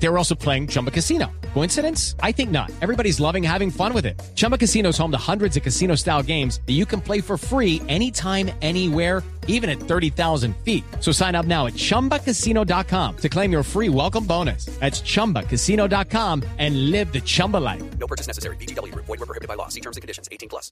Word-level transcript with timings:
They 0.00 0.08
were 0.08 0.18
also 0.18 0.34
playing 0.34 0.68
Chumba 0.68 0.90
Casino. 0.90 1.30
Coincidence? 1.54 2.14
I 2.22 2.32
think 2.32 2.50
not. 2.50 2.70
Everybody's 2.80 3.18
loving 3.18 3.42
having 3.42 3.70
fun 3.70 3.92
with 3.92 4.06
it. 4.06 4.20
Chumba 4.36 4.56
Casino 4.56 4.90
is 4.90 4.98
home 4.98 5.10
to 5.10 5.18
hundreds 5.18 5.56
of 5.56 5.62
casino 5.62 5.96
style 5.96 6.22
games 6.22 6.60
that 6.66 6.74
you 6.74 6.86
can 6.86 7.00
play 7.00 7.20
for 7.20 7.36
free 7.36 7.82
anytime, 7.88 8.50
anywhere, 8.62 9.24
even 9.48 9.68
at 9.68 9.80
30,000 9.80 10.54
feet. 10.58 10.84
So 11.00 11.10
sign 11.10 11.34
up 11.34 11.46
now 11.46 11.66
at 11.66 11.72
chumbacasino.com 11.72 13.16
to 13.16 13.28
claim 13.28 13.50
your 13.50 13.62
free 13.64 13.88
welcome 13.88 14.24
bonus. 14.24 14.66
That's 14.78 15.00
chumbacasino.com 15.00 16.44
and 16.58 16.90
live 16.90 17.12
the 17.12 17.20
Chumba 17.20 17.56
life. 17.56 17.82
No 17.98 18.06
purchase 18.06 18.28
necessary. 18.28 18.56
BGW. 18.56 18.94
Void 18.94 19.08
were 19.08 19.26
prohibited 19.26 19.48
by 19.48 19.54
law. 19.54 19.68
See 19.68 19.80
terms 19.80 19.96
and 19.96 20.02
conditions. 20.02 20.28
18 20.30 20.48
plus. 20.48 20.70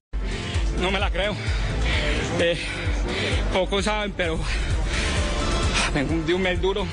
No 0.79 0.91
me 0.91 1.01
la 1.01 1.11
creo. 1.11 1.35
Eh, 2.39 2.59
pocos 3.53 3.87
saben, 3.87 4.13
pero 4.15 4.39
tengo 5.95 6.23
de 6.27 6.35
un 6.35 6.43
mes 6.43 6.61
duro. 6.61 6.87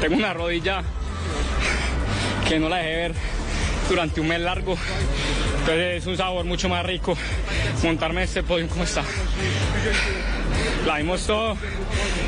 Tengo 0.00 0.16
una 0.16 0.32
rodilla 0.32 0.82
que 2.48 2.58
no 2.58 2.68
la 2.68 2.76
dejé 2.78 2.96
ver 2.96 3.14
durante 3.88 4.20
un 4.20 4.28
mes 4.28 4.40
largo. 4.40 4.76
Entonces 5.60 6.02
es 6.02 6.06
un 6.06 6.16
sabor 6.16 6.44
mucho 6.44 6.68
más 6.68 6.84
rico 6.84 7.16
montarme 7.82 8.22
este 8.22 8.42
podio 8.42 8.68
como 8.68 8.84
está. 8.84 9.02
La 10.86 10.98
vimos 10.98 11.26
todo 11.26 11.56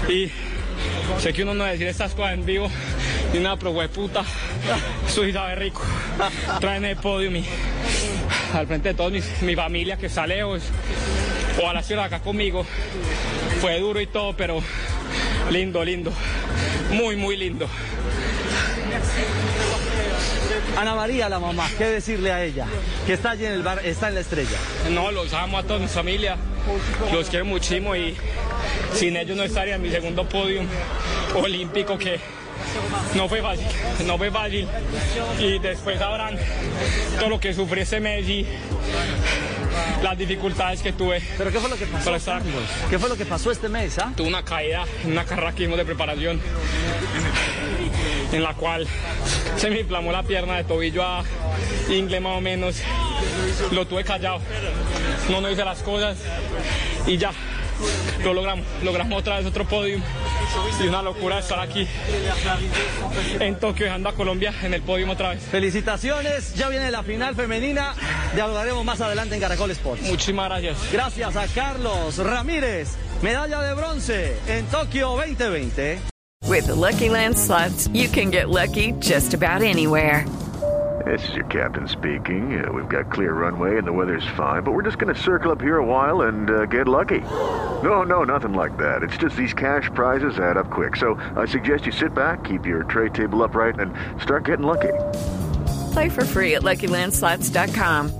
y 0.08 0.30
sé 1.18 1.32
que 1.32 1.42
uno 1.42 1.54
no 1.54 1.64
decir 1.64 1.86
estas 1.86 2.12
cosas 2.14 2.34
en 2.34 2.44
vivo 2.44 2.68
ni 3.32 3.38
nada, 3.38 3.56
pero 3.56 3.72
puta, 3.88 4.24
eso 5.06 5.24
sí 5.24 5.32
sabe 5.32 5.54
rico. 5.54 5.82
Traen 6.60 6.84
el 6.84 6.96
podio 6.96 7.30
mi, 7.30 7.44
al 8.52 8.66
frente 8.66 8.88
de 8.90 8.94
todos 8.94 9.12
mis- 9.12 9.42
mi 9.42 9.54
familia 9.54 9.96
que 9.96 10.06
está 10.06 10.26
o 11.62 11.68
a 11.68 11.72
la 11.72 11.82
ciudad 11.82 12.04
acá 12.04 12.20
conmigo. 12.20 12.66
Fue 13.60 13.78
duro 13.78 14.00
y 14.00 14.06
todo, 14.06 14.34
pero 14.36 14.60
lindo, 15.50 15.84
lindo. 15.84 16.12
Muy, 16.90 17.16
muy 17.16 17.36
lindo. 17.36 17.66
Ana 20.76 20.94
María, 20.94 21.28
la 21.28 21.38
mamá, 21.38 21.68
¿qué 21.76 21.84
decirle 21.84 22.32
a 22.32 22.42
ella? 22.44 22.66
Que 23.06 23.12
está 23.12 23.32
allí 23.32 23.44
en 23.44 23.52
el 23.52 23.62
bar, 23.62 23.84
está 23.84 24.08
en 24.08 24.14
la 24.14 24.20
estrella. 24.20 24.56
No, 24.90 25.10
los 25.10 25.32
amo 25.32 25.58
a 25.58 25.62
toda 25.62 25.78
mi 25.78 25.88
familia, 25.88 26.36
los 27.12 27.28
quiero 27.28 27.44
muchísimo 27.44 27.94
y 27.96 28.16
sin 28.94 29.16
ellos 29.16 29.36
no 29.36 29.42
estaría 29.42 29.76
en 29.76 29.82
mi 29.82 29.90
segundo 29.90 30.28
podio 30.28 30.62
olímpico 31.34 31.98
que 31.98 32.18
no 33.14 33.28
fue 33.28 33.42
fácil, 33.42 33.66
no 34.06 34.16
fue 34.16 34.30
fácil. 34.30 34.66
Y 35.38 35.58
después 35.58 35.98
sabrán 35.98 36.38
todo 37.18 37.28
lo 37.28 37.40
que 37.40 37.52
sufrí 37.52 37.82
ese 37.82 38.00
mes 38.00 38.28
y 38.28 38.46
las 40.02 40.16
dificultades 40.16 40.82
que 40.82 40.92
tuve. 40.92 41.22
¿Pero 41.36 41.50
qué 41.50 41.60
fue 41.60 41.70
lo 41.70 41.76
que 41.76 41.86
pasó, 41.86 42.14
estar-? 42.14 42.42
¿Qué 42.88 42.98
fue 42.98 43.08
lo 43.08 43.16
que 43.16 43.26
pasó 43.26 43.50
este 43.50 43.68
mes, 43.68 43.98
ah? 43.98 44.12
Tuve 44.16 44.28
una 44.28 44.44
caída 44.44 44.84
en 45.04 45.12
una 45.12 45.24
carrera 45.24 45.52
que 45.52 45.62
hicimos 45.62 45.78
de 45.78 45.84
preparación 45.84 46.40
en 48.32 48.42
la 48.42 48.54
cual 48.54 48.86
se 49.56 49.70
me 49.70 49.80
inflamó 49.80 50.12
la 50.12 50.22
pierna 50.22 50.56
de 50.56 50.64
tobillo 50.64 51.04
a 51.04 51.24
ingle 51.88 52.20
más 52.20 52.38
o 52.38 52.40
menos. 52.40 52.76
Lo 53.72 53.86
tuve 53.86 54.04
callado. 54.04 54.40
No, 55.28 55.40
no 55.40 55.50
hice 55.50 55.64
las 55.64 55.82
cosas 55.82 56.18
y 57.06 57.16
ya. 57.18 57.32
Lo 58.24 58.34
logramos. 58.34 58.66
Logramos 58.82 59.18
otra 59.18 59.38
vez 59.38 59.46
otro 59.46 59.64
podio. 59.66 60.00
Y 60.82 60.86
una 60.86 61.02
locura 61.02 61.38
estar 61.38 61.60
aquí 61.60 61.86
en 63.38 63.58
Tokio 63.58 63.86
dejando 63.86 64.08
a 64.08 64.14
Colombia 64.14 64.52
en 64.62 64.74
el 64.74 64.82
podio 64.82 65.10
otra 65.10 65.30
vez. 65.30 65.42
Felicitaciones, 65.50 66.54
ya 66.54 66.68
viene 66.68 66.90
la 66.90 67.02
final 67.02 67.34
femenina, 67.34 67.94
dialogaremos 68.34 68.84
más 68.84 69.00
adelante 69.00 69.34
en 69.34 69.40
Caracol 69.40 69.70
Sports. 69.70 70.02
Muchísimas 70.02 70.48
gracias. 70.48 70.92
Gracias 70.92 71.36
a 71.36 71.46
Carlos 71.48 72.18
Ramírez, 72.18 72.96
medalla 73.22 73.60
de 73.62 73.74
bronce 73.74 74.36
en 74.46 74.66
Tokio 74.66 75.16
2020. 75.16 75.98
With 76.48 76.66
the 76.66 76.74
Lucky 76.74 77.08
Land 77.08 77.38
slots, 77.38 77.88
you 77.92 78.08
can 78.08 78.30
get 78.30 78.48
lucky 78.48 78.92
just 78.98 79.34
about 79.34 79.62
anywhere. 79.62 80.24
This 81.06 81.28
is 81.28 81.34
your 81.34 81.46
captain 81.46 81.88
speaking. 81.88 82.62
Uh, 82.62 82.70
we've 82.72 82.88
got 82.88 83.10
clear 83.10 83.32
runway 83.32 83.78
and 83.78 83.86
the 83.86 83.92
weather's 83.92 84.26
fine, 84.36 84.62
but 84.62 84.72
we're 84.72 84.82
just 84.82 84.98
going 84.98 85.14
to 85.14 85.20
circle 85.20 85.50
up 85.50 85.60
here 85.60 85.78
a 85.78 85.84
while 85.84 86.22
and 86.22 86.50
uh, 86.50 86.66
get 86.66 86.86
lucky. 86.88 87.20
No, 87.82 88.02
no, 88.02 88.24
nothing 88.24 88.52
like 88.52 88.76
that. 88.76 89.02
It's 89.02 89.16
just 89.16 89.36
these 89.36 89.54
cash 89.54 89.88
prizes 89.94 90.38
add 90.38 90.56
up 90.56 90.70
quick. 90.70 90.96
So 90.96 91.14
I 91.36 91.46
suggest 91.46 91.86
you 91.86 91.92
sit 91.92 92.14
back, 92.14 92.44
keep 92.44 92.66
your 92.66 92.84
tray 92.84 93.08
table 93.08 93.42
upright, 93.42 93.78
and 93.78 93.94
start 94.20 94.44
getting 94.44 94.66
lucky. 94.66 94.92
Play 95.92 96.08
for 96.10 96.24
free 96.24 96.54
at 96.56 96.62
LuckyLandSlots.com. 96.62 98.19